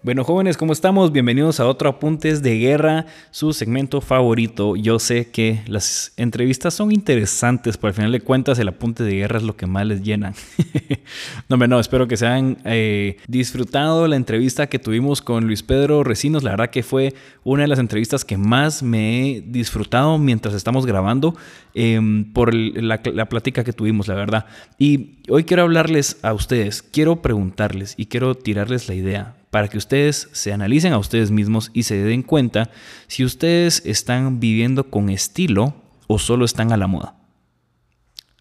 Bueno, 0.00 0.22
jóvenes, 0.22 0.56
¿cómo 0.56 0.72
estamos? 0.72 1.10
Bienvenidos 1.10 1.58
a 1.58 1.66
otro 1.66 1.88
Apuntes 1.88 2.40
de 2.40 2.56
Guerra, 2.56 3.06
su 3.32 3.52
segmento 3.52 4.00
favorito. 4.00 4.76
Yo 4.76 5.00
sé 5.00 5.28
que 5.28 5.60
las 5.66 6.12
entrevistas 6.16 6.72
son 6.72 6.92
interesantes, 6.92 7.76
pero 7.76 7.88
al 7.88 7.94
final 7.94 8.12
de 8.12 8.20
cuentas 8.20 8.60
el 8.60 8.68
apunte 8.68 9.02
de 9.02 9.16
guerra 9.16 9.38
es 9.38 9.42
lo 9.42 9.56
que 9.56 9.66
más 9.66 9.84
les 9.86 10.04
llena. 10.04 10.34
no, 11.48 11.56
no, 11.56 11.80
espero 11.80 12.06
que 12.06 12.16
se 12.16 12.28
hayan 12.28 12.58
eh, 12.64 13.16
disfrutado 13.26 14.06
la 14.06 14.14
entrevista 14.14 14.68
que 14.68 14.78
tuvimos 14.78 15.20
con 15.20 15.48
Luis 15.48 15.64
Pedro 15.64 16.04
Recinos. 16.04 16.44
La 16.44 16.50
verdad 16.50 16.70
que 16.70 16.84
fue 16.84 17.14
una 17.42 17.62
de 17.62 17.68
las 17.68 17.80
entrevistas 17.80 18.24
que 18.24 18.36
más 18.36 18.84
me 18.84 19.20
he 19.20 19.40
disfrutado 19.40 20.16
mientras 20.16 20.54
estamos 20.54 20.86
grabando 20.86 21.34
em, 21.74 22.32
por 22.32 22.54
la, 22.54 23.00
la 23.02 23.28
plática 23.28 23.64
que 23.64 23.72
tuvimos, 23.72 24.06
la 24.06 24.14
verdad. 24.14 24.46
Y 24.78 25.16
hoy 25.28 25.42
quiero 25.42 25.64
hablarles 25.64 26.18
a 26.22 26.34
ustedes, 26.34 26.82
quiero 26.82 27.20
preguntarles 27.20 27.94
y 27.96 28.06
quiero 28.06 28.36
tirarles 28.36 28.86
la 28.86 28.94
idea 28.94 29.37
para 29.50 29.68
que 29.68 29.78
ustedes 29.78 30.28
se 30.32 30.52
analicen 30.52 30.92
a 30.92 30.98
ustedes 30.98 31.30
mismos 31.30 31.70
y 31.72 31.84
se 31.84 31.96
den 31.96 32.22
cuenta 32.22 32.70
si 33.06 33.24
ustedes 33.24 33.82
están 33.84 34.40
viviendo 34.40 34.90
con 34.90 35.10
estilo 35.10 35.74
o 36.06 36.18
solo 36.18 36.44
están 36.44 36.72
a 36.72 36.76
la 36.76 36.86
moda. 36.86 37.14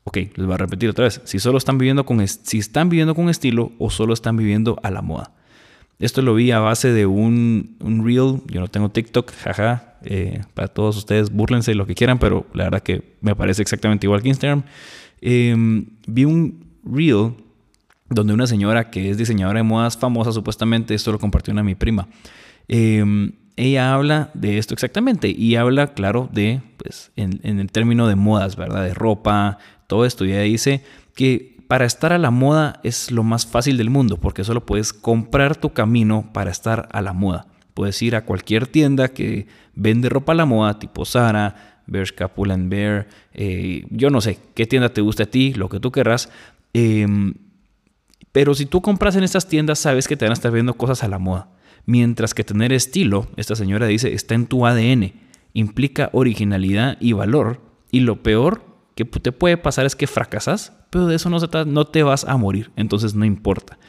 Ok, 0.03 0.17
les 0.35 0.45
voy 0.45 0.53
a 0.53 0.57
repetir 0.57 0.89
otra 0.89 1.05
vez. 1.05 1.21
Si 1.25 1.37
solo 1.37 1.57
están 1.57 1.77
viviendo 1.77 2.05
con, 2.05 2.25
si 2.27 2.59
están 2.59 2.87
viviendo 2.89 3.13
con 3.13 3.29
estilo 3.29 3.73
o 3.77 3.89
solo 3.89 4.13
están 4.13 4.37
viviendo 4.37 4.79
a 4.81 4.89
la 4.89 5.01
moda. 5.01 5.33
Esto 5.99 6.21
lo 6.21 6.35
vi 6.35 6.51
a 6.51 6.59
base 6.59 6.93
de 6.93 7.05
un, 7.05 7.75
un 7.81 8.05
reel. 8.05 8.41
Yo 8.47 8.61
no 8.61 8.67
tengo 8.67 8.89
TikTok, 8.89 9.31
jaja. 9.33 9.97
Eh, 10.03 10.41
para 10.53 10.67
todos 10.67 10.95
ustedes, 10.95 11.31
burlense 11.31 11.73
lo 11.73 11.87
que 11.87 11.95
quieran, 11.95 12.19
pero 12.19 12.45
la 12.53 12.65
verdad 12.65 12.83
que 12.83 13.17
me 13.19 13.35
parece 13.35 13.61
exactamente 13.61 14.05
igual 14.05 14.21
que 14.21 14.29
Instagram. 14.29 14.63
Em, 15.21 15.87
vi 16.05 16.23
un 16.25 16.67
reel 16.83 17.33
donde 18.09 18.33
una 18.33 18.47
señora 18.47 18.89
que 18.89 19.09
es 19.09 19.17
diseñadora 19.17 19.59
de 19.59 19.63
modas 19.63 19.97
famosa, 19.97 20.31
supuestamente, 20.31 20.93
esto 20.93 21.11
lo 21.11 21.19
compartió 21.19 21.51
una 21.51 21.63
mi 21.63 21.75
prima. 21.75 22.07
Em, 22.67 23.33
ella 23.55 23.93
habla 23.93 24.29
de 24.33 24.57
esto 24.57 24.73
exactamente 24.73 25.29
y 25.29 25.55
habla, 25.55 25.87
claro, 25.87 26.29
de, 26.31 26.61
pues, 26.77 27.11
en, 27.15 27.39
el 27.43 27.71
término 27.71 28.07
de 28.07 28.15
modas, 28.15 28.55
¿verdad? 28.55 28.83
De 28.83 28.93
ropa, 28.93 29.57
todo 29.87 30.05
esto. 30.05 30.25
Y 30.25 30.31
ella 30.31 30.41
dice 30.41 30.83
que 31.15 31.57
para 31.67 31.85
estar 31.85 32.13
a 32.13 32.17
la 32.17 32.31
moda 32.31 32.79
es 32.83 33.11
lo 33.11 33.23
más 33.23 33.45
fácil 33.45 33.77
del 33.77 33.89
mundo, 33.89 34.17
porque 34.17 34.43
solo 34.43 34.65
puedes 34.65 34.93
comprar 34.93 35.55
tu 35.55 35.73
camino 35.73 36.29
para 36.33 36.51
estar 36.51 36.87
a 36.91 37.01
la 37.01 37.13
moda. 37.13 37.47
Puedes 37.73 38.01
ir 38.01 38.15
a 38.15 38.25
cualquier 38.25 38.67
tienda 38.67 39.09
que 39.09 39.47
vende 39.75 40.09
ropa 40.09 40.31
a 40.31 40.35
la 40.35 40.45
moda, 40.45 40.79
tipo 40.79 41.03
Zara, 41.05 41.81
Bershka, 41.87 42.27
Pull 42.27 42.53
Bear, 42.67 43.07
eh, 43.33 43.85
yo 43.89 44.09
no 44.09 44.21
sé 44.21 44.37
qué 44.53 44.65
tienda 44.65 44.89
te 44.89 45.01
guste 45.01 45.23
a 45.23 45.31
ti, 45.31 45.53
lo 45.53 45.69
que 45.69 45.79
tú 45.79 45.91
querrás. 45.91 46.29
Em, 46.73 47.33
pero 48.37 48.53
si 48.53 48.67
tú 48.67 48.83
compras 48.83 49.15
en 49.15 49.23
estas 49.23 49.47
tiendas, 49.47 49.79
sabes 49.79 50.07
que 50.07 50.15
te 50.15 50.23
van 50.23 50.29
a 50.29 50.33
estar 50.33 50.51
viendo 50.51 50.75
cosas 50.75 51.03
a 51.03 51.07
la 51.07 51.17
moda. 51.17 51.49
Mientras 51.87 52.35
que 52.35 52.43
tener 52.43 52.71
estilo, 52.71 53.25
esta 53.35 53.55
señora 53.55 53.87
dice, 53.87 54.13
está 54.13 54.35
en 54.35 54.45
tu 54.45 54.67
ADN, 54.67 55.13
implica 55.53 56.11
originalidad 56.13 56.97
y 56.99 57.13
valor. 57.13 57.61
Y 57.89 58.01
lo 58.01 58.21
peor 58.21 58.63
que 58.93 59.05
te 59.05 59.31
puede 59.31 59.57
pasar 59.57 59.87
es 59.87 59.95
que 59.95 60.05
fracasas, 60.05 60.73
pero 60.91 61.07
de 61.07 61.15
eso 61.15 61.31
no, 61.31 61.39
se 61.39 61.47
no 61.65 61.85
te 61.85 62.03
vas 62.03 62.25
a 62.25 62.37
morir, 62.37 62.69
entonces 62.75 63.15
no 63.15 63.25
importa. 63.25 63.79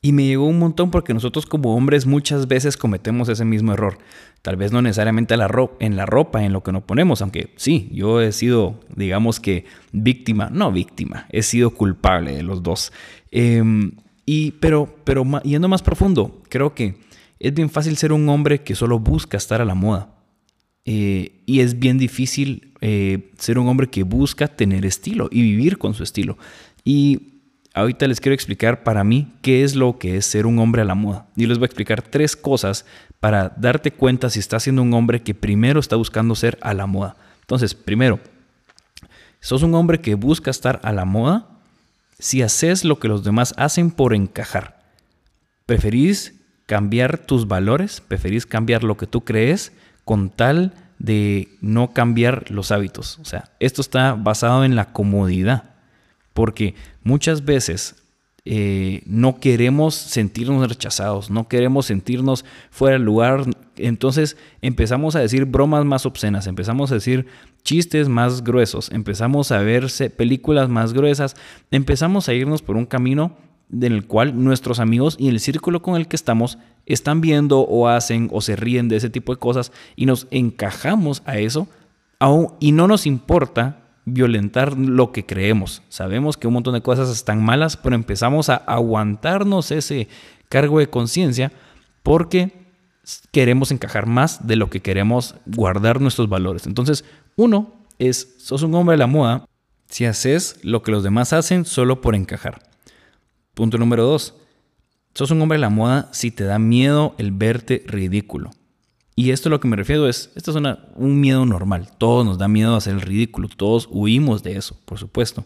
Y 0.00 0.12
me 0.12 0.26
llegó 0.26 0.46
un 0.46 0.58
montón 0.58 0.90
porque 0.90 1.12
nosotros 1.12 1.44
como 1.46 1.74
hombres 1.74 2.06
muchas 2.06 2.46
veces 2.46 2.76
cometemos 2.76 3.28
ese 3.28 3.44
mismo 3.44 3.72
error. 3.72 3.98
Tal 4.42 4.56
vez 4.56 4.70
no 4.70 4.80
necesariamente 4.80 5.34
en 5.34 5.40
la 5.96 6.06
ropa, 6.06 6.44
en 6.44 6.52
lo 6.52 6.62
que 6.62 6.70
nos 6.70 6.84
ponemos, 6.84 7.20
aunque 7.20 7.52
sí, 7.56 7.88
yo 7.92 8.20
he 8.20 8.30
sido, 8.30 8.78
digamos 8.94 9.40
que, 9.40 9.64
víctima, 9.90 10.50
no 10.52 10.70
víctima, 10.70 11.26
he 11.30 11.42
sido 11.42 11.70
culpable 11.70 12.36
de 12.36 12.44
los 12.44 12.62
dos. 12.62 12.92
Em, 13.32 13.92
y, 14.24 14.52
pero, 14.52 14.94
pero 15.02 15.24
yendo 15.42 15.68
más 15.68 15.82
profundo, 15.82 16.42
creo 16.48 16.74
que 16.74 16.96
es 17.40 17.52
bien 17.54 17.68
fácil 17.68 17.96
ser 17.96 18.12
un 18.12 18.28
hombre 18.28 18.62
que 18.62 18.76
solo 18.76 19.00
busca 19.00 19.36
estar 19.36 19.60
a 19.60 19.64
la 19.64 19.74
moda. 19.74 20.14
Eh, 20.84 21.42
y 21.44 21.60
es 21.60 21.78
bien 21.78 21.98
difícil 21.98 22.72
eh, 22.80 23.30
ser 23.36 23.58
un 23.58 23.68
hombre 23.68 23.88
que 23.88 24.04
busca 24.04 24.48
tener 24.48 24.86
estilo 24.86 25.28
y 25.30 25.42
vivir 25.42 25.76
con 25.76 25.94
su 25.94 26.02
estilo. 26.02 26.38
Y 26.84 27.37
ahorita 27.78 28.08
les 28.08 28.20
quiero 28.20 28.34
explicar 28.34 28.82
para 28.82 29.04
mí 29.04 29.32
qué 29.40 29.62
es 29.62 29.74
lo 29.74 29.98
que 29.98 30.16
es 30.16 30.26
ser 30.26 30.46
un 30.46 30.58
hombre 30.58 30.82
a 30.82 30.84
la 30.84 30.94
moda. 30.94 31.26
Y 31.36 31.46
les 31.46 31.58
voy 31.58 31.64
a 31.64 31.66
explicar 31.66 32.02
tres 32.02 32.34
cosas 32.34 32.84
para 33.20 33.50
darte 33.56 33.92
cuenta 33.92 34.30
si 34.30 34.40
estás 34.40 34.64
siendo 34.64 34.82
un 34.82 34.92
hombre 34.94 35.22
que 35.22 35.34
primero 35.34 35.80
está 35.80 35.96
buscando 35.96 36.34
ser 36.34 36.58
a 36.60 36.74
la 36.74 36.86
moda. 36.86 37.16
Entonces, 37.40 37.74
primero, 37.74 38.18
sos 39.40 39.62
un 39.62 39.74
hombre 39.74 40.00
que 40.00 40.14
busca 40.14 40.50
estar 40.50 40.80
a 40.82 40.92
la 40.92 41.04
moda 41.04 41.46
si 42.18 42.42
haces 42.42 42.84
lo 42.84 42.98
que 42.98 43.08
los 43.08 43.22
demás 43.22 43.54
hacen 43.56 43.90
por 43.90 44.12
encajar. 44.12 44.82
Preferís 45.64 46.34
cambiar 46.66 47.18
tus 47.18 47.46
valores, 47.46 48.00
preferís 48.00 48.44
cambiar 48.44 48.82
lo 48.82 48.96
que 48.96 49.06
tú 49.06 49.24
crees 49.24 49.72
con 50.04 50.30
tal 50.30 50.72
de 50.98 51.48
no 51.60 51.92
cambiar 51.92 52.50
los 52.50 52.72
hábitos. 52.72 53.18
O 53.20 53.24
sea, 53.24 53.50
esto 53.60 53.80
está 53.80 54.14
basado 54.14 54.64
en 54.64 54.74
la 54.74 54.92
comodidad 54.92 55.77
porque 56.38 56.76
muchas 57.02 57.44
veces 57.44 57.96
eh, 58.44 59.02
no 59.06 59.40
queremos 59.40 59.96
sentirnos 59.96 60.68
rechazados, 60.68 61.30
no 61.30 61.48
queremos 61.48 61.86
sentirnos 61.86 62.44
fuera 62.70 62.92
del 62.92 63.02
lugar, 63.02 63.42
entonces 63.74 64.36
empezamos 64.62 65.16
a 65.16 65.18
decir 65.18 65.46
bromas 65.46 65.84
más 65.84 66.06
obscenas, 66.06 66.46
empezamos 66.46 66.92
a 66.92 66.94
decir 66.94 67.26
chistes 67.64 68.08
más 68.08 68.44
gruesos, 68.44 68.88
empezamos 68.92 69.50
a 69.50 69.58
verse 69.58 70.10
películas 70.10 70.68
más 70.68 70.92
gruesas, 70.92 71.34
empezamos 71.72 72.28
a 72.28 72.34
irnos 72.34 72.62
por 72.62 72.76
un 72.76 72.86
camino 72.86 73.32
en 73.72 73.92
el 73.92 74.06
cual 74.06 74.40
nuestros 74.40 74.78
amigos 74.78 75.16
y 75.18 75.30
el 75.30 75.40
círculo 75.40 75.82
con 75.82 75.96
el 75.96 76.06
que 76.06 76.14
estamos 76.14 76.56
están 76.86 77.20
viendo 77.20 77.62
o 77.62 77.88
hacen 77.88 78.28
o 78.30 78.42
se 78.42 78.54
ríen 78.54 78.86
de 78.88 78.94
ese 78.94 79.10
tipo 79.10 79.34
de 79.34 79.40
cosas 79.40 79.72
y 79.96 80.06
nos 80.06 80.28
encajamos 80.30 81.20
a 81.26 81.38
eso 81.38 81.66
y 82.60 82.70
no 82.70 82.86
nos 82.86 83.06
importa 83.08 83.87
violentar 84.12 84.76
lo 84.76 85.12
que 85.12 85.26
creemos. 85.26 85.82
Sabemos 85.88 86.36
que 86.36 86.46
un 86.46 86.54
montón 86.54 86.74
de 86.74 86.82
cosas 86.82 87.10
están 87.10 87.42
malas, 87.42 87.76
pero 87.76 87.94
empezamos 87.94 88.48
a 88.48 88.56
aguantarnos 88.56 89.70
ese 89.70 90.08
cargo 90.48 90.78
de 90.78 90.90
conciencia 90.90 91.52
porque 92.02 92.52
queremos 93.32 93.70
encajar 93.70 94.06
más 94.06 94.46
de 94.46 94.56
lo 94.56 94.70
que 94.70 94.80
queremos 94.80 95.34
guardar 95.46 96.00
nuestros 96.00 96.28
valores. 96.28 96.66
Entonces, 96.66 97.04
uno 97.36 97.74
es, 97.98 98.36
sos 98.38 98.62
un 98.62 98.74
hombre 98.74 98.94
de 98.94 98.98
la 98.98 99.06
moda 99.06 99.46
si 99.88 100.04
haces 100.04 100.58
lo 100.62 100.82
que 100.82 100.90
los 100.90 101.02
demás 101.02 101.32
hacen 101.32 101.64
solo 101.64 102.00
por 102.00 102.14
encajar. 102.14 102.62
Punto 103.54 103.78
número 103.78 104.04
dos, 104.04 104.34
sos 105.14 105.30
un 105.30 105.40
hombre 105.40 105.56
de 105.56 105.62
la 105.62 105.70
moda 105.70 106.08
si 106.12 106.30
te 106.30 106.44
da 106.44 106.58
miedo 106.58 107.14
el 107.18 107.32
verte 107.32 107.82
ridículo. 107.86 108.50
Y 109.18 109.32
esto 109.32 109.48
lo 109.48 109.58
que 109.58 109.66
me 109.66 109.74
refiero 109.74 110.08
es, 110.08 110.30
esto 110.36 110.56
es 110.56 110.76
un 110.94 111.20
miedo 111.20 111.44
normal. 111.44 111.88
Todos 111.98 112.24
nos 112.24 112.38
da 112.38 112.46
miedo 112.46 112.74
a 112.74 112.76
hacer 112.76 112.94
el 112.94 113.00
ridículo, 113.00 113.48
todos 113.48 113.88
huimos 113.90 114.44
de 114.44 114.56
eso, 114.56 114.78
por 114.84 114.96
supuesto. 114.96 115.44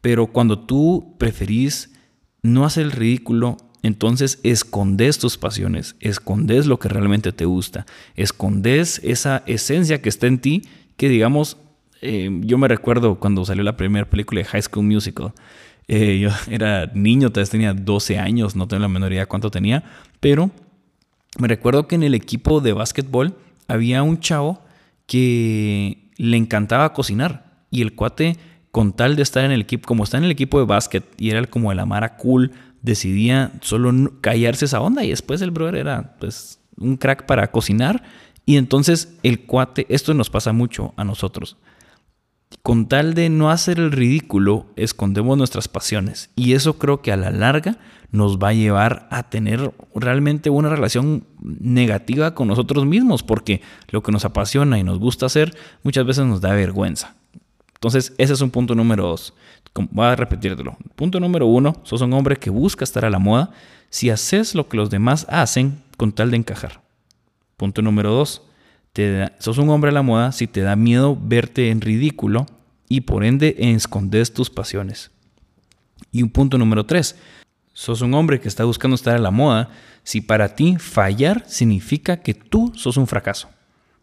Pero 0.00 0.26
cuando 0.26 0.58
tú 0.58 1.14
preferís 1.16 1.94
no 2.42 2.64
hacer 2.64 2.86
el 2.86 2.90
ridículo, 2.90 3.56
entonces 3.84 4.40
escondes 4.42 5.20
tus 5.20 5.38
pasiones, 5.38 5.94
escondes 6.00 6.66
lo 6.66 6.80
que 6.80 6.88
realmente 6.88 7.30
te 7.30 7.44
gusta, 7.44 7.86
escondes 8.16 9.00
esa 9.04 9.44
esencia 9.46 10.02
que 10.02 10.08
está 10.08 10.26
en 10.26 10.40
ti, 10.40 10.62
que 10.96 11.08
digamos, 11.08 11.56
eh, 12.02 12.28
yo 12.40 12.58
me 12.58 12.66
recuerdo 12.66 13.20
cuando 13.20 13.44
salió 13.44 13.62
la 13.62 13.76
primera 13.76 14.10
película 14.10 14.40
de 14.40 14.46
High 14.46 14.62
School 14.62 14.86
Musical. 14.86 15.32
Eh, 15.86 16.18
yo 16.18 16.30
era 16.52 16.90
niño, 16.94 17.30
tal 17.30 17.42
vez 17.42 17.50
tenía 17.50 17.74
12 17.74 18.18
años, 18.18 18.56
no 18.56 18.66
tengo 18.66 18.80
la 18.80 18.88
menor 18.88 19.12
idea 19.12 19.26
cuánto 19.26 19.52
tenía, 19.52 19.84
pero 20.18 20.50
me 21.38 21.48
recuerdo 21.48 21.88
que 21.88 21.94
en 21.94 22.02
el 22.02 22.14
equipo 22.14 22.60
de 22.60 22.72
básquetbol 22.72 23.36
había 23.68 24.02
un 24.02 24.20
chavo 24.20 24.60
que 25.06 26.10
le 26.16 26.36
encantaba 26.36 26.92
cocinar 26.92 27.64
y 27.70 27.82
el 27.82 27.94
cuate 27.94 28.36
con 28.70 28.92
tal 28.92 29.16
de 29.16 29.22
estar 29.22 29.44
en 29.44 29.52
el 29.52 29.60
equipo, 29.60 29.86
como 29.86 30.04
está 30.04 30.18
en 30.18 30.24
el 30.24 30.30
equipo 30.30 30.58
de 30.58 30.66
básquet 30.66 31.04
y 31.16 31.30
era 31.30 31.44
como 31.44 31.72
el 31.72 31.78
Amara 31.78 32.16
cool, 32.16 32.52
decidía 32.82 33.52
solo 33.60 33.92
callarse 34.20 34.64
esa 34.64 34.80
onda 34.80 35.04
y 35.04 35.10
después 35.10 35.40
el 35.42 35.50
brother 35.50 35.76
era 35.76 36.16
pues 36.18 36.60
un 36.76 36.96
crack 36.96 37.26
para 37.26 37.50
cocinar 37.50 38.02
y 38.46 38.56
entonces 38.56 39.16
el 39.22 39.46
cuate, 39.46 39.86
esto 39.88 40.12
nos 40.14 40.28
pasa 40.30 40.52
mucho 40.52 40.92
a 40.96 41.04
nosotros. 41.04 41.56
Con 42.64 42.88
tal 42.88 43.12
de 43.12 43.28
no 43.28 43.50
hacer 43.50 43.78
el 43.78 43.92
ridículo, 43.92 44.64
escondemos 44.76 45.36
nuestras 45.36 45.68
pasiones. 45.68 46.30
Y 46.34 46.54
eso 46.54 46.78
creo 46.78 47.02
que 47.02 47.12
a 47.12 47.16
la 47.18 47.30
larga 47.30 47.76
nos 48.10 48.38
va 48.38 48.48
a 48.48 48.54
llevar 48.54 49.06
a 49.10 49.24
tener 49.24 49.74
realmente 49.94 50.48
una 50.48 50.70
relación 50.70 51.26
negativa 51.42 52.34
con 52.34 52.48
nosotros 52.48 52.86
mismos, 52.86 53.22
porque 53.22 53.60
lo 53.90 54.02
que 54.02 54.12
nos 54.12 54.24
apasiona 54.24 54.78
y 54.78 54.82
nos 54.82 54.98
gusta 54.98 55.26
hacer 55.26 55.54
muchas 55.82 56.06
veces 56.06 56.24
nos 56.24 56.40
da 56.40 56.54
vergüenza. 56.54 57.14
Entonces, 57.74 58.14
ese 58.16 58.32
es 58.32 58.40
un 58.40 58.50
punto 58.50 58.74
número 58.74 59.08
dos. 59.08 59.34
Voy 59.90 60.06
a 60.06 60.16
repetírtelo. 60.16 60.78
Punto 60.96 61.20
número 61.20 61.46
uno, 61.46 61.76
sos 61.82 62.00
un 62.00 62.14
hombre 62.14 62.36
que 62.36 62.48
busca 62.48 62.82
estar 62.82 63.04
a 63.04 63.10
la 63.10 63.18
moda 63.18 63.50
si 63.90 64.08
haces 64.08 64.54
lo 64.54 64.70
que 64.70 64.78
los 64.78 64.88
demás 64.88 65.26
hacen 65.28 65.82
con 65.98 66.12
tal 66.12 66.30
de 66.30 66.38
encajar. 66.38 66.80
Punto 67.58 67.82
número 67.82 68.10
dos, 68.10 68.40
sos 69.38 69.58
un 69.58 69.68
hombre 69.68 69.90
a 69.90 69.92
la 69.92 70.00
moda 70.00 70.32
si 70.32 70.46
te 70.46 70.62
da 70.62 70.76
miedo 70.76 71.18
verte 71.20 71.68
en 71.68 71.82
ridículo 71.82 72.46
y 72.88 73.02
por 73.02 73.24
ende 73.24 73.56
escondes 73.58 74.32
tus 74.32 74.50
pasiones. 74.50 75.10
Y 76.12 76.22
un 76.22 76.30
punto 76.30 76.58
número 76.58 76.86
tres, 76.86 77.16
sos 77.72 78.02
un 78.02 78.14
hombre 78.14 78.40
que 78.40 78.48
está 78.48 78.64
buscando 78.64 78.94
estar 78.94 79.16
a 79.16 79.18
la 79.18 79.30
moda 79.30 79.70
si 80.02 80.20
para 80.20 80.54
ti 80.54 80.76
fallar 80.78 81.44
significa 81.46 82.18
que 82.18 82.34
tú 82.34 82.72
sos 82.74 82.96
un 82.96 83.06
fracaso. 83.06 83.48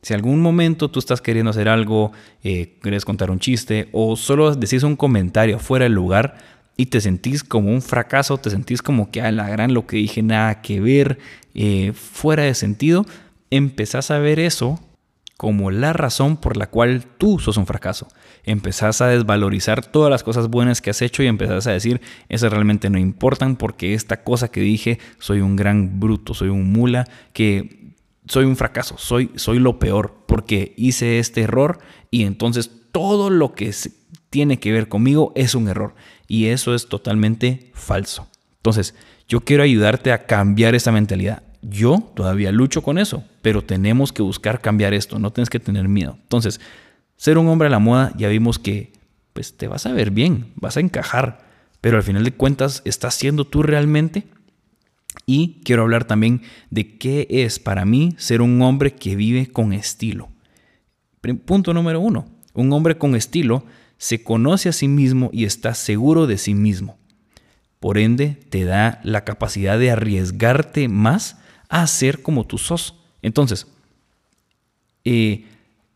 Si 0.02 0.14
algún 0.14 0.42
momento 0.42 0.90
tú 0.90 1.00
estás 1.00 1.22
queriendo 1.22 1.52
hacer 1.52 1.70
algo, 1.70 2.12
eh, 2.44 2.78
quieres 2.82 3.06
contar 3.06 3.30
un 3.30 3.40
chiste 3.40 3.88
o 3.92 4.16
solo 4.16 4.56
decís 4.56 4.84
un 4.84 4.96
comentario 4.96 5.60
fuera 5.60 5.84
del 5.84 5.94
lugar 5.94 6.38
y 6.76 6.88
te 6.88 7.02
sentís 7.02 7.44
como 7.44 7.70
un 7.70 7.84
fracaso, 7.84 8.40
te 8.40 8.50
sentís 8.50 8.82
como 8.82 9.12
que 9.12 9.22
a 9.22 9.32
la 9.32 9.48
gran 9.48 9.76
lo 9.76 9.86
que 9.86 9.98
dije 9.98 10.24
nada 10.24 10.62
que 10.62 10.82
ver, 10.82 11.20
eh, 11.54 11.94
fuera 11.94 12.44
de 12.44 12.56
sentido, 12.56 13.06
empezás 13.52 14.10
a 14.10 14.18
ver 14.18 14.40
eso 14.40 14.80
como 15.42 15.72
la 15.72 15.92
razón 15.92 16.38
por 16.38 16.56
la 16.56 16.68
cual 16.68 17.04
tú 17.18 17.40
sos 17.40 17.58
un 17.58 17.66
fracaso. 17.66 18.08
Empezás 18.44 19.02
a 19.02 19.08
desvalorizar 19.08 19.84
todas 19.84 20.12
las 20.12 20.22
cosas 20.22 20.50
buenas 20.50 20.82
que 20.82 20.92
has 20.92 21.02
hecho 21.02 21.24
y 21.24 21.26
empezás 21.26 21.66
a 21.66 21.72
decir, 21.72 22.00
esas 22.30 22.52
realmente 22.54 22.92
no 22.92 23.00
importan 23.00 23.56
porque 23.56 23.96
esta 23.96 24.24
cosa 24.24 24.52
que 24.52 24.62
dije, 24.62 25.00
soy 25.18 25.42
un 25.42 25.56
gran 25.56 26.00
bruto, 26.00 26.36
soy 26.36 26.50
un 26.50 26.72
mula, 26.72 27.08
que 27.34 27.96
soy 28.28 28.46
un 28.46 28.56
fracaso, 28.56 29.00
soy, 29.00 29.32
soy 29.34 29.58
lo 29.58 29.80
peor 29.80 30.14
porque 30.28 30.76
hice 30.78 31.18
este 31.18 31.42
error 31.42 31.80
y 32.12 32.26
entonces 32.26 32.70
todo 32.92 33.32
lo 33.32 33.56
que 33.56 33.74
tiene 34.30 34.60
que 34.60 34.72
ver 34.72 34.90
conmigo 34.90 35.34
es 35.36 35.56
un 35.56 35.70
error. 35.70 35.96
Y 36.28 36.50
eso 36.50 36.76
es 36.76 36.88
totalmente 36.88 37.72
falso. 37.74 38.28
Entonces, 38.58 38.94
yo 39.28 39.42
quiero 39.42 39.64
ayudarte 39.64 40.12
a 40.12 40.28
cambiar 40.28 40.76
esa 40.76 40.92
mentalidad 40.92 41.42
yo 41.62 42.12
todavía 42.16 42.52
lucho 42.52 42.82
con 42.82 42.98
eso, 42.98 43.24
pero 43.42 43.64
tenemos 43.64 44.12
que 44.12 44.22
buscar 44.22 44.62
cambiar 44.62 44.94
esto, 44.94 45.20
no 45.20 45.32
tienes 45.32 45.50
que 45.50 45.60
tener 45.60 45.88
miedo. 45.88 46.18
Entonces, 46.22 46.60
ser 47.18 47.38
un 47.38 47.48
hombre 47.48 47.68
a 47.68 47.72
la 47.72 47.80
moda, 47.80 48.14
ya 48.18 48.28
vimos 48.30 48.60
que 48.60 48.94
pues 49.34 49.56
te 49.56 49.68
vas 49.68 49.86
a 49.86 49.94
ver 49.94 50.12
bien, 50.12 50.52
vas 50.56 50.78
a 50.78 50.82
encajar, 50.82 51.46
pero 51.80 51.98
al 51.98 52.04
final 52.04 52.24
de 52.24 52.34
cuentas, 52.34 52.82
¿estás 52.86 53.16
siendo 53.16 53.46
tú 53.46 53.64
realmente? 53.64 54.26
Y 55.26 55.62
quiero 55.64 55.84
hablar 55.84 56.06
también 56.06 56.42
de 56.70 56.98
qué 56.98 57.28
es 57.30 57.60
para 57.60 57.86
mí 57.86 58.16
ser 58.18 58.42
un 58.42 58.62
hombre 58.62 58.96
que 58.96 59.16
vive 59.16 59.48
con 59.48 59.74
estilo. 59.74 60.30
Punto 61.46 61.74
número 61.74 62.00
uno, 62.00 62.26
un 62.54 62.74
hombre 62.74 62.98
con 62.98 63.16
estilo 63.16 63.66
se 63.98 64.24
conoce 64.24 64.70
a 64.70 64.74
sí 64.74 64.88
mismo 64.88 65.30
y 65.32 65.46
está 65.46 65.76
seguro 65.76 66.26
de 66.28 66.38
sí 66.38 66.56
mismo. 66.56 66.98
Por 67.80 67.98
ende, 67.98 68.38
te 68.50 68.64
da 68.64 69.00
la 69.04 69.24
capacidad 69.24 69.78
de 69.78 69.92
arriesgarte 69.92 70.88
más 70.88 71.41
a 71.72 71.88
ser 71.88 72.22
como 72.22 72.46
tú 72.46 72.60
sos. 72.60 72.96
Entonces, 73.24 73.66
eh, 75.06 75.46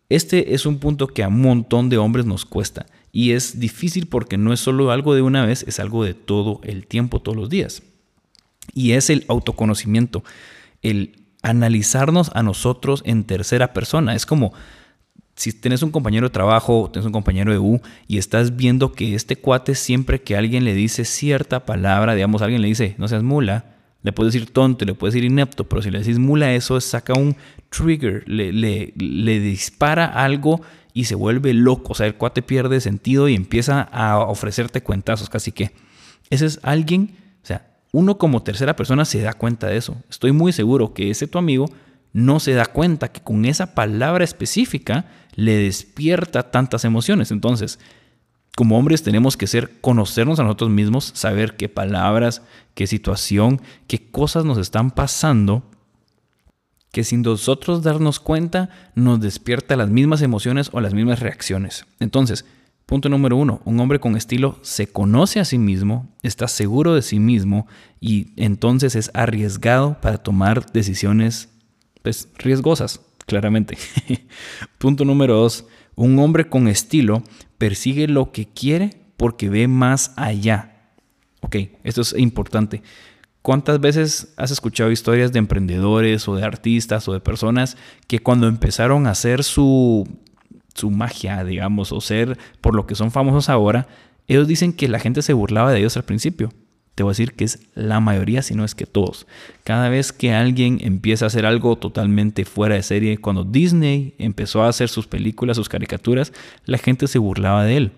este 0.10 0.56
es 0.56 0.66
un 0.66 0.80
punto 0.80 1.08
que 1.08 1.22
a 1.22 1.28
un 1.28 1.42
montón 1.42 1.90
de 1.90 1.98
hombres 1.98 2.26
nos 2.26 2.46
cuesta 2.46 2.88
y 3.12 3.34
es 3.34 3.60
difícil 3.60 4.08
porque 4.08 4.38
no 4.38 4.54
es 4.54 4.62
solo 4.62 4.90
algo 4.90 5.14
de 5.14 5.22
una 5.22 5.46
vez, 5.46 5.64
es 5.68 5.80
algo 5.80 6.04
de 6.04 6.14
todo 6.14 6.62
el 6.64 6.88
tiempo, 6.88 7.22
todos 7.22 7.38
los 7.38 7.50
días. 7.50 7.84
Y 8.74 8.94
es 8.94 9.10
el 9.10 9.26
autoconocimiento, 9.28 10.24
el 10.82 11.20
analizarnos 11.42 12.32
a 12.34 12.42
nosotros 12.42 13.04
en 13.06 13.26
tercera 13.26 13.74
persona. 13.74 14.16
Es 14.16 14.26
como 14.26 14.54
si 15.36 15.52
tienes 15.52 15.84
un 15.84 15.92
compañero 15.92 16.28
de 16.28 16.34
trabajo, 16.34 16.90
tienes 16.92 17.06
un 17.06 17.12
compañero 17.12 17.52
de 17.52 17.60
U 17.60 17.82
y 18.08 18.18
estás 18.18 18.56
viendo 18.56 18.94
que 18.94 19.14
este 19.14 19.36
cuate 19.36 19.76
siempre 19.76 20.22
que 20.22 20.38
alguien 20.38 20.64
le 20.64 20.74
dice 20.74 21.04
cierta 21.04 21.66
palabra, 21.66 22.16
digamos, 22.16 22.42
alguien 22.42 22.62
le 22.62 22.70
dice, 22.70 22.96
no 22.98 23.10
seas 23.10 23.24
mula, 23.24 23.75
le 24.06 24.14
puedes 24.14 24.34
decir 24.34 24.52
tonto, 24.52 24.86
le 24.86 24.94
puedes 24.94 25.16
decir 25.16 25.26
inepto, 25.26 25.64
pero 25.64 25.82
si 25.82 25.90
le 25.90 25.98
decís 25.98 26.20
mula, 26.20 26.54
eso 26.54 26.80
saca 26.80 27.14
un 27.14 27.36
trigger, 27.72 28.24
le, 28.28 28.54
le, 28.54 29.40
dispara 29.40 30.06
algo 30.06 30.62
y 30.94 31.06
se 31.06 31.16
vuelve 31.16 31.56
loco. 31.56 31.94
O 31.94 31.96
sea, 31.96 32.06
el 32.06 32.14
cuate 32.14 32.44
pierde 32.44 32.80
sentido 32.82 33.28
y 33.28 33.34
empieza 33.34 33.82
a 33.82 34.20
ofrecerte 34.20 34.84
cuentazos, 34.84 35.28
casi 35.28 35.52
que. 35.52 35.72
Ese 36.30 36.46
es 36.46 36.60
alguien, 36.62 37.18
o 37.42 37.48
sea, 37.48 37.66
uno 37.94 38.20
como 38.20 38.44
tercera 38.44 38.76
persona 38.76 39.06
se 39.06 39.22
da 39.22 39.34
cuenta 39.34 39.66
de 39.66 39.78
eso. 39.78 39.98
Estoy 40.08 40.32
muy 40.32 40.54
seguro 40.54 40.94
que 40.94 41.10
ese 41.10 41.26
tu 41.26 41.40
amigo 41.40 41.66
no 42.14 42.40
se 42.40 42.54
da 42.54 42.68
cuenta 42.68 43.08
que 43.12 43.22
con 43.22 43.44
esa 43.46 43.74
palabra 43.74 44.24
específica 44.24 45.06
le 45.34 45.58
despierta 45.58 46.52
tantas 46.52 46.86
emociones. 46.86 47.32
Entonces, 47.32 47.80
como 48.56 48.78
hombres 48.78 49.04
tenemos 49.04 49.36
que 49.36 49.48
ser 49.48 49.80
conocernos 49.82 50.40
a 50.40 50.44
nosotros 50.44 50.70
mismos, 50.70 51.12
saber 51.14 51.58
qué 51.58 51.68
palabras, 51.68 52.42
qué 52.74 52.88
situación, 52.88 53.62
qué 53.88 54.10
cosas 54.10 54.46
nos 54.46 54.58
están 54.58 54.92
pasando, 54.92 55.64
que 56.92 57.04
sin 57.04 57.22
nosotros 57.22 57.84
darnos 57.84 58.22
cuenta 58.22 58.70
nos 58.96 59.20
despierta 59.20 59.76
las 59.76 59.90
mismas 59.90 60.22
emociones 60.22 60.70
o 60.72 60.80
las 60.80 60.94
mismas 60.94 61.20
reacciones. 61.20 61.86
Entonces, 62.00 62.46
punto 62.86 63.10
número 63.10 63.36
uno, 63.36 63.62
un 63.66 63.78
hombre 63.82 64.00
con 64.00 64.16
estilo 64.16 64.58
se 64.62 64.88
conoce 64.88 65.42
a 65.42 65.46
sí 65.46 65.58
mismo, 65.58 66.08
está 66.24 66.48
seguro 66.48 66.96
de 66.96 67.02
sí 67.02 67.20
mismo 67.20 67.68
y 68.00 68.32
entonces 68.38 68.96
es 68.96 69.12
arriesgado 69.14 70.00
para 70.00 70.20
tomar 70.20 70.72
decisiones 70.72 71.50
pues, 72.02 72.30
riesgosas, 72.38 73.02
claramente. 73.26 73.78
punto 74.78 75.04
número 75.04 75.36
dos, 75.36 75.66
un 75.96 76.18
hombre 76.20 76.48
con 76.48 76.70
estilo 76.70 77.24
persigue 77.58 78.08
lo 78.08 78.32
que 78.32 78.46
quiere 78.48 79.02
porque 79.18 79.50
ve 79.50 79.68
más 79.68 80.14
allá. 80.16 80.92
Ok, 81.42 81.58
esto 81.84 82.02
es 82.02 82.14
importante. 82.18 82.82
¿Cuántas 83.42 83.80
veces 83.80 84.34
has 84.38 84.50
escuchado 84.50 84.92
historias 84.92 85.32
de 85.32 85.40
emprendedores 85.40 86.28
o 86.28 86.36
de 86.36 86.44
artistas 86.44 87.08
o 87.08 87.14
de 87.14 87.20
personas 87.20 87.78
que 88.08 88.20
cuando 88.20 88.48
empezaron 88.48 89.06
a 89.06 89.12
hacer 89.12 89.44
su, 89.44 90.08
su 90.74 90.90
magia, 90.90 91.44
digamos, 91.44 91.92
o 91.92 92.02
ser 92.02 92.40
por 92.62 92.74
lo 92.74 92.88
que 92.88 92.96
son 92.96 93.12
famosos 93.12 93.50
ahora, 93.50 93.88
ellos 94.28 94.48
dicen 94.48 94.74
que 94.74 94.88
la 94.88 95.00
gente 95.00 95.22
se 95.22 95.34
burlaba 95.34 95.72
de 95.72 95.80
ellos 95.80 95.96
al 95.96 96.06
principio? 96.06 96.52
Te 96.96 97.04
voy 97.04 97.10
a 97.10 97.12
decir 97.12 97.34
que 97.34 97.44
es 97.44 97.60
la 97.76 98.00
mayoría, 98.00 98.42
si 98.42 98.56
no 98.56 98.64
es 98.64 98.74
que 98.74 98.86
todos. 98.86 99.28
Cada 99.66 99.90
vez 99.90 100.14
que 100.14 100.34
alguien 100.34 100.80
empieza 100.82 101.26
a 101.26 101.28
hacer 101.28 101.46
algo 101.46 101.76
totalmente 101.76 102.46
fuera 102.46 102.76
de 102.76 102.84
serie, 102.84 103.18
cuando 103.18 103.44
Disney 103.44 104.16
empezó 104.18 104.64
a 104.64 104.70
hacer 104.70 104.88
sus 104.88 105.06
películas, 105.06 105.58
sus 105.58 105.68
caricaturas, 105.68 106.32
la 106.66 106.78
gente 106.78 107.08
se 107.08 107.20
burlaba 107.20 107.66
de 107.66 107.78
él. 107.78 107.92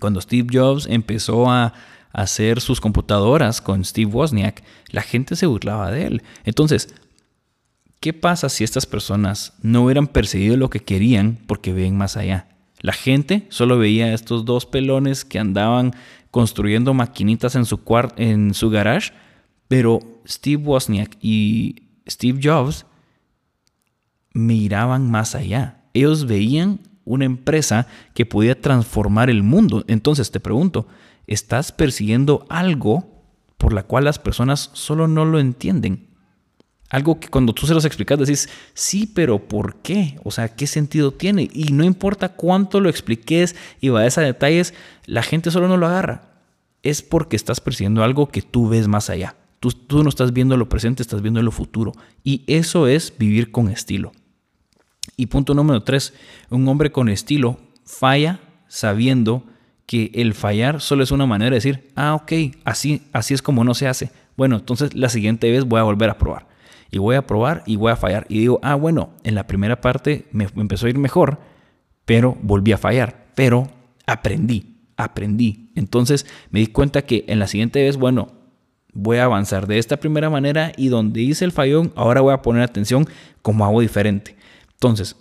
Cuando 0.00 0.20
Steve 0.20 0.48
Jobs 0.52 0.88
empezó 0.90 1.48
a 1.48 1.72
hacer 2.12 2.60
sus 2.60 2.80
computadoras 2.80 3.60
con 3.60 3.84
Steve 3.84 4.10
Wozniak, 4.10 4.64
la 4.90 5.02
gente 5.02 5.36
se 5.36 5.46
burlaba 5.46 5.92
de 5.92 6.06
él. 6.06 6.22
Entonces, 6.44 6.92
¿qué 8.00 8.12
pasa 8.12 8.48
si 8.48 8.64
estas 8.64 8.86
personas 8.86 9.52
no 9.62 9.84
hubieran 9.84 10.08
perseguido 10.08 10.56
lo 10.56 10.68
que 10.68 10.80
querían 10.80 11.38
porque 11.46 11.72
ven 11.72 11.96
más 11.96 12.16
allá? 12.16 12.48
La 12.80 12.92
gente 12.92 13.46
solo 13.50 13.78
veía 13.78 14.06
a 14.06 14.14
estos 14.14 14.44
dos 14.46 14.64
pelones 14.66 15.24
que 15.24 15.38
andaban 15.38 15.94
construyendo 16.30 16.94
maquinitas 16.94 17.54
en 17.56 17.64
su, 17.64 17.80
en 18.16 18.54
su 18.54 18.70
garage, 18.70 19.12
pero 19.68 20.00
Steve 20.26 20.62
Wozniak 20.62 21.16
y 21.20 21.88
Steve 22.08 22.40
Jobs 22.42 22.86
miraban 24.32 25.10
más 25.10 25.34
allá. 25.34 25.84
Ellos 25.92 26.26
veían 26.26 26.80
una 27.04 27.24
empresa 27.24 27.86
que 28.14 28.26
podía 28.26 28.60
transformar 28.60 29.30
el 29.30 29.42
mundo. 29.42 29.84
Entonces 29.88 30.30
te 30.30 30.40
pregunto, 30.40 30.86
¿estás 31.26 31.72
persiguiendo 31.72 32.46
algo 32.48 33.24
por 33.56 33.72
la 33.72 33.82
cual 33.82 34.04
las 34.04 34.18
personas 34.18 34.70
solo 34.72 35.08
no 35.08 35.24
lo 35.24 35.40
entienden? 35.40 36.09
Algo 36.90 37.20
que 37.20 37.28
cuando 37.28 37.52
tú 37.52 37.68
se 37.68 37.74
los 37.74 37.84
explicas 37.84 38.18
decís, 38.18 38.48
sí, 38.74 39.06
pero 39.06 39.38
¿por 39.38 39.76
qué? 39.76 40.18
O 40.24 40.32
sea, 40.32 40.48
¿qué 40.48 40.66
sentido 40.66 41.12
tiene? 41.12 41.48
Y 41.54 41.72
no 41.72 41.84
importa 41.84 42.30
cuánto 42.30 42.80
lo 42.80 42.88
expliques 42.90 43.54
y 43.80 43.90
vayas 43.90 44.18
a 44.18 44.22
detalles, 44.22 44.74
la 45.06 45.22
gente 45.22 45.52
solo 45.52 45.68
no 45.68 45.76
lo 45.76 45.86
agarra. 45.86 46.22
Es 46.82 47.02
porque 47.02 47.36
estás 47.36 47.60
persiguiendo 47.60 48.02
algo 48.02 48.28
que 48.28 48.42
tú 48.42 48.68
ves 48.68 48.88
más 48.88 49.08
allá. 49.08 49.36
Tú, 49.60 49.70
tú 49.70 50.02
no 50.02 50.08
estás 50.08 50.32
viendo 50.32 50.56
lo 50.56 50.68
presente, 50.68 51.02
estás 51.02 51.22
viendo 51.22 51.40
lo 51.40 51.52
futuro. 51.52 51.92
Y 52.24 52.42
eso 52.48 52.88
es 52.88 53.14
vivir 53.16 53.52
con 53.52 53.68
estilo. 53.68 54.10
Y 55.16 55.26
punto 55.26 55.54
número 55.54 55.84
tres, 55.84 56.12
un 56.48 56.66
hombre 56.66 56.90
con 56.90 57.08
estilo 57.08 57.60
falla 57.84 58.40
sabiendo 58.66 59.44
que 59.86 60.10
el 60.14 60.34
fallar 60.34 60.80
solo 60.80 61.04
es 61.04 61.12
una 61.12 61.26
manera 61.26 61.50
de 61.50 61.56
decir, 61.56 61.88
ah, 61.94 62.14
ok, 62.14 62.32
así, 62.64 63.02
así 63.12 63.32
es 63.32 63.42
como 63.42 63.62
no 63.62 63.74
se 63.74 63.86
hace. 63.86 64.10
Bueno, 64.36 64.56
entonces 64.56 64.94
la 64.94 65.08
siguiente 65.08 65.50
vez 65.52 65.64
voy 65.64 65.78
a 65.78 65.84
volver 65.84 66.10
a 66.10 66.18
probar 66.18 66.49
y 66.90 66.98
voy 66.98 67.16
a 67.16 67.26
probar 67.26 67.62
y 67.66 67.76
voy 67.76 67.92
a 67.92 67.96
fallar. 67.96 68.26
Y 68.28 68.40
digo, 68.40 68.60
ah, 68.62 68.74
bueno, 68.74 69.10
en 69.22 69.34
la 69.34 69.46
primera 69.46 69.80
parte 69.80 70.26
me 70.32 70.48
empezó 70.56 70.86
a 70.86 70.90
ir 70.90 70.98
mejor, 70.98 71.38
pero 72.04 72.36
volví 72.42 72.72
a 72.72 72.78
fallar. 72.78 73.28
pero 73.34 73.68
aprendí, 74.06 74.76
aprendí. 74.96 75.70
Entonces 75.76 76.26
me 76.50 76.60
di 76.60 76.66
cuenta 76.66 77.02
que 77.02 77.24
en 77.28 77.38
la 77.38 77.46
siguiente 77.46 77.82
vez, 77.82 77.96
bueno, 77.96 78.32
voy 78.92 79.18
a 79.18 79.24
avanzar 79.24 79.66
de 79.66 79.78
esta 79.78 79.98
primera 79.98 80.30
manera 80.30 80.72
y 80.76 80.88
donde 80.88 81.22
hice 81.22 81.44
el 81.44 81.52
fallón, 81.52 81.92
ahora 81.94 82.20
voy 82.20 82.34
a 82.34 82.42
poner 82.42 82.62
atención 82.62 83.06
como 83.42 83.64
hago 83.64 83.80
diferente. 83.80 84.36
Entonces, 84.72 85.16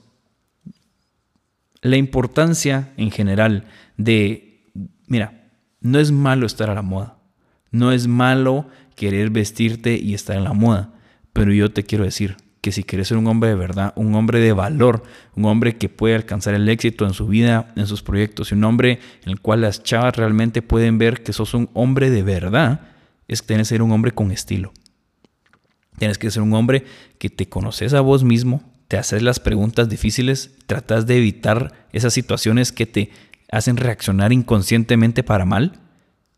la 1.82 1.98
importancia 1.98 2.94
en 2.98 3.12
general 3.12 3.66
de, 3.98 4.72
mira, 5.08 5.50
no 5.82 6.00
es 6.00 6.12
malo 6.12 6.46
estar 6.46 6.70
a 6.70 6.76
la 6.76 6.82
moda, 6.82 7.18
no 7.72 7.92
es 7.92 8.08
malo 8.08 8.68
querer 8.96 9.30
vestirte 9.30 9.96
y 9.98 10.14
estar 10.14 10.36
en 10.36 10.44
la 10.44 10.54
moda, 10.54 10.94
pero 11.40 11.54
yo 11.54 11.72
te 11.72 11.84
quiero 11.84 12.04
decir 12.04 12.36
que 12.60 12.74
si 12.74 12.84
quieres 12.84 13.08
ser 13.08 13.16
un 13.16 13.26
hombre 13.28 13.48
de 13.48 13.56
verdad, 13.56 13.94
un 13.96 14.14
hombre 14.14 14.42
de 14.42 14.52
valor, 14.52 15.04
un 15.38 15.46
hombre 15.46 15.78
que 15.78 15.88
puede 15.88 16.16
alcanzar 16.16 16.54
el 16.54 16.68
éxito 16.68 17.06
en 17.06 17.14
su 17.14 17.28
vida, 17.28 17.72
en 17.78 17.88
sus 17.88 18.04
proyectos, 18.04 18.52
y 18.52 18.56
un 18.56 18.66
hombre 18.66 19.00
en 19.24 19.30
el 19.30 19.40
cual 19.40 19.62
las 19.62 19.82
chavas 19.82 20.18
realmente 20.18 20.62
pueden 20.62 20.98
ver 20.98 21.24
que 21.24 21.32
sos 21.32 21.54
un 21.54 21.70
hombre 21.74 22.10
de 22.10 22.24
verdad, 22.24 22.82
es 23.30 23.42
que 23.42 23.48
tienes 23.48 23.70
que 23.70 23.76
ser 23.76 23.82
un 23.82 23.94
hombre 23.94 24.12
con 24.12 24.32
estilo. 24.32 24.74
Tienes 25.98 26.18
que 26.18 26.30
ser 26.30 26.42
un 26.42 26.54
hombre 26.54 26.84
que 27.20 27.30
te 27.30 27.48
conoces 27.48 27.94
a 27.94 28.02
vos 28.02 28.26
mismo, 28.26 28.62
te 28.90 28.98
haces 28.98 29.24
las 29.24 29.40
preguntas 29.40 29.88
difíciles, 29.88 30.58
tratas 30.68 31.08
de 31.08 31.20
evitar 31.20 31.88
esas 31.94 32.12
situaciones 32.12 32.74
que 32.74 32.86
te 32.86 33.12
hacen 33.50 33.78
reaccionar 33.78 34.34
inconscientemente 34.34 35.24
para 35.24 35.46
mal. 35.46 35.80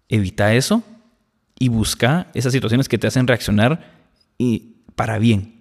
Evita 0.10 0.54
eso 0.54 0.84
y 1.58 1.70
busca 1.70 2.28
esas 2.36 2.54
situaciones 2.54 2.88
que 2.88 3.00
te 3.00 3.08
hacen 3.08 3.26
reaccionar 3.26 4.00
y 4.38 4.71
para 5.02 5.18
bien. 5.18 5.56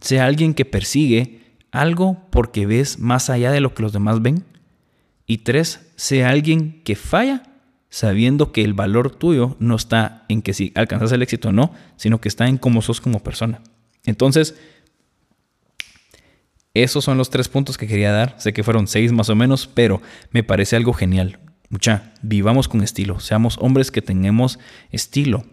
Sea 0.00 0.24
alguien 0.24 0.54
que 0.54 0.64
persigue 0.64 1.42
algo 1.70 2.16
porque 2.30 2.64
ves 2.64 2.98
más 2.98 3.28
allá 3.28 3.52
de 3.52 3.60
lo 3.60 3.74
que 3.74 3.82
los 3.82 3.92
demás 3.92 4.22
ven. 4.22 4.42
Y 5.26 5.38
tres, 5.38 5.92
sea 5.96 6.30
alguien 6.30 6.82
que 6.82 6.96
falla 6.96 7.42
sabiendo 7.90 8.50
que 8.50 8.64
el 8.64 8.72
valor 8.72 9.14
tuyo 9.14 9.54
no 9.58 9.76
está 9.76 10.24
en 10.30 10.40
que 10.40 10.54
si 10.54 10.72
alcanzas 10.76 11.12
el 11.12 11.20
éxito 11.20 11.50
o 11.50 11.52
no, 11.52 11.74
sino 11.96 12.22
que 12.22 12.28
está 12.30 12.48
en 12.48 12.56
cómo 12.56 12.80
sos 12.80 13.02
como 13.02 13.22
persona. 13.22 13.60
Entonces, 14.06 14.54
esos 16.72 17.04
son 17.04 17.18
los 17.18 17.28
tres 17.28 17.50
puntos 17.50 17.76
que 17.76 17.86
quería 17.86 18.12
dar. 18.12 18.34
Sé 18.38 18.54
que 18.54 18.64
fueron 18.64 18.86
seis 18.86 19.12
más 19.12 19.28
o 19.28 19.36
menos, 19.36 19.66
pero 19.66 20.00
me 20.30 20.42
parece 20.42 20.74
algo 20.74 20.94
genial. 20.94 21.38
Mucha, 21.68 22.14
vivamos 22.22 22.66
con 22.66 22.82
estilo, 22.82 23.20
seamos 23.20 23.58
hombres 23.60 23.90
que 23.90 24.00
tengamos 24.00 24.58
estilo. 24.90 25.44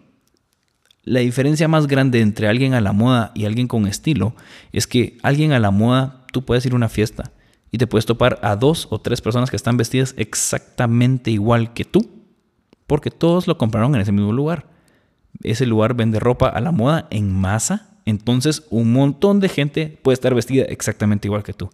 La 1.05 1.21
diferencia 1.21 1.67
más 1.67 1.87
grande 1.87 2.19
entre 2.19 2.47
alguien 2.47 2.73
a 2.73 2.81
la 2.81 2.91
moda 2.91 3.31
y 3.33 3.45
alguien 3.45 3.67
con 3.67 3.87
estilo 3.87 4.35
es 4.73 4.87
que 4.87 5.17
alguien 5.23 5.53
a 5.53 5.59
la 5.59 5.71
moda, 5.71 6.25
tú 6.33 6.43
puedes 6.43 6.65
ir 6.65 6.73
a 6.73 6.75
una 6.75 6.89
fiesta 6.89 7.31
y 7.71 7.77
te 7.77 7.87
puedes 7.87 8.05
topar 8.05 8.39
a 8.41 8.55
dos 8.55 8.87
o 8.89 8.99
tres 8.99 9.21
personas 9.21 9.49
que 9.49 9.55
están 9.55 9.77
vestidas 9.77 10.13
exactamente 10.17 11.31
igual 11.31 11.73
que 11.73 11.85
tú, 11.85 12.09
porque 12.87 13.11
todos 13.11 13.47
lo 13.47 13.57
compraron 13.57 13.95
en 13.95 14.01
ese 14.01 14.11
mismo 14.11 14.33
lugar. 14.33 14.67
Ese 15.43 15.65
lugar 15.65 15.93
vende 15.93 16.19
ropa 16.19 16.49
a 16.49 16.59
la 16.59 16.71
moda 16.71 17.07
en 17.09 17.31
masa 17.31 17.95
entonces 18.05 18.63
un 18.69 18.93
montón 18.93 19.39
de 19.39 19.49
gente 19.49 19.99
puede 20.01 20.13
estar 20.13 20.33
vestida 20.33 20.63
exactamente 20.65 21.27
igual 21.27 21.43
que 21.43 21.53
tú. 21.53 21.69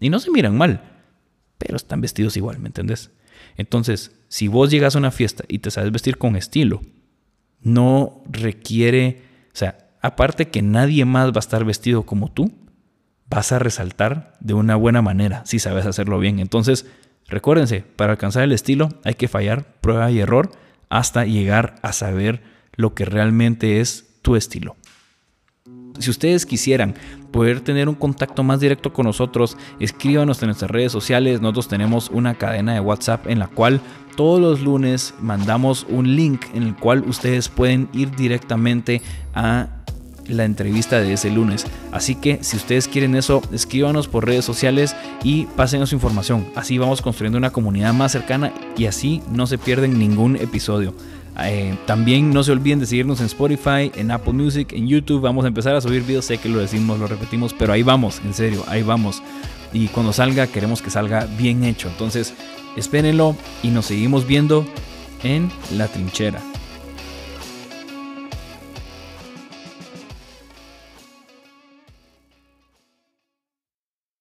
Y 0.00 0.10
no 0.10 0.18
se 0.18 0.30
miran 0.30 0.58
mal, 0.58 0.82
pero 1.58 1.76
están 1.76 2.00
vestidos 2.00 2.36
igual, 2.36 2.58
¿me 2.58 2.66
entendés? 2.66 3.10
Entonces, 3.56 4.12
si 4.28 4.48
vos 4.48 4.70
llegas 4.70 4.96
a 4.96 4.98
una 4.98 5.12
fiesta 5.12 5.44
y 5.48 5.60
te 5.60 5.70
sabes 5.70 5.92
vestir 5.92 6.18
con 6.18 6.36
estilo, 6.36 6.82
no 7.66 8.22
requiere, 8.30 9.22
o 9.48 9.56
sea, 9.56 9.88
aparte 10.00 10.48
que 10.50 10.62
nadie 10.62 11.04
más 11.04 11.32
va 11.32 11.36
a 11.36 11.40
estar 11.40 11.64
vestido 11.64 12.04
como 12.04 12.30
tú, 12.30 12.52
vas 13.28 13.50
a 13.50 13.58
resaltar 13.58 14.34
de 14.38 14.54
una 14.54 14.76
buena 14.76 15.02
manera 15.02 15.44
si 15.46 15.58
sabes 15.58 15.84
hacerlo 15.84 16.20
bien. 16.20 16.38
Entonces, 16.38 16.86
recuérdense, 17.26 17.82
para 17.96 18.12
alcanzar 18.12 18.44
el 18.44 18.52
estilo 18.52 18.90
hay 19.02 19.14
que 19.14 19.26
fallar, 19.26 19.66
prueba 19.80 20.08
y 20.12 20.20
error 20.20 20.52
hasta 20.90 21.24
llegar 21.24 21.74
a 21.82 21.92
saber 21.92 22.44
lo 22.76 22.94
que 22.94 23.04
realmente 23.04 23.80
es 23.80 24.16
tu 24.22 24.36
estilo 24.36 24.76
si 25.98 26.10
ustedes 26.10 26.46
quisieran 26.46 26.94
poder 27.30 27.60
tener 27.60 27.88
un 27.88 27.94
contacto 27.94 28.42
más 28.42 28.60
directo 28.60 28.92
con 28.92 29.06
nosotros, 29.06 29.56
escríbanos 29.80 30.42
en 30.42 30.48
nuestras 30.48 30.70
redes 30.70 30.92
sociales. 30.92 31.40
Nosotros 31.40 31.68
tenemos 31.68 32.10
una 32.10 32.34
cadena 32.34 32.74
de 32.74 32.80
WhatsApp 32.80 33.26
en 33.26 33.38
la 33.38 33.46
cual 33.46 33.80
todos 34.16 34.40
los 34.40 34.60
lunes 34.60 35.14
mandamos 35.20 35.86
un 35.88 36.16
link 36.16 36.46
en 36.54 36.62
el 36.62 36.74
cual 36.74 37.04
ustedes 37.06 37.48
pueden 37.48 37.88
ir 37.92 38.10
directamente 38.16 39.02
a 39.34 39.68
la 40.28 40.44
entrevista 40.44 40.98
de 40.98 41.12
ese 41.12 41.30
lunes. 41.30 41.66
Así 41.92 42.14
que 42.14 42.42
si 42.42 42.56
ustedes 42.56 42.88
quieren 42.88 43.14
eso, 43.14 43.42
escríbanos 43.52 44.08
por 44.08 44.26
redes 44.26 44.44
sociales 44.44 44.96
y 45.22 45.46
pásenos 45.56 45.90
su 45.90 45.94
información. 45.94 46.46
Así 46.54 46.78
vamos 46.78 47.02
construyendo 47.02 47.38
una 47.38 47.50
comunidad 47.50 47.92
más 47.92 48.12
cercana 48.12 48.52
y 48.76 48.86
así 48.86 49.22
no 49.30 49.46
se 49.46 49.58
pierden 49.58 49.98
ningún 49.98 50.36
episodio. 50.36 50.94
Eh, 51.42 51.76
también 51.86 52.32
no 52.32 52.42
se 52.42 52.52
olviden 52.52 52.78
de 52.78 52.86
seguirnos 52.86 53.20
en 53.20 53.26
Spotify, 53.26 53.92
en 53.94 54.10
Apple 54.10 54.32
Music, 54.32 54.72
en 54.72 54.88
YouTube. 54.88 55.20
Vamos 55.20 55.44
a 55.44 55.48
empezar 55.48 55.74
a 55.74 55.80
subir 55.80 56.02
videos. 56.02 56.24
Sé 56.24 56.38
que 56.38 56.48
lo 56.48 56.58
decimos, 56.58 56.98
lo 56.98 57.06
repetimos, 57.06 57.52
pero 57.52 57.72
ahí 57.72 57.82
vamos, 57.82 58.20
en 58.24 58.34
serio, 58.34 58.64
ahí 58.68 58.82
vamos. 58.82 59.22
Y 59.72 59.88
cuando 59.88 60.12
salga, 60.12 60.46
queremos 60.46 60.80
que 60.82 60.90
salga 60.90 61.26
bien 61.38 61.64
hecho. 61.64 61.88
Entonces, 61.88 62.34
espérenlo 62.76 63.36
y 63.62 63.68
nos 63.68 63.86
seguimos 63.86 64.26
viendo 64.26 64.66
en 65.22 65.50
la 65.76 65.88
trinchera. 65.88 66.40